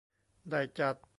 [0.51, 0.95] ได้จัด